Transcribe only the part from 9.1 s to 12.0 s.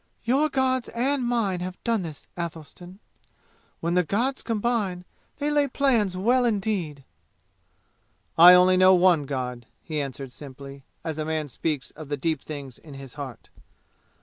God," he answered simply, as a man speaks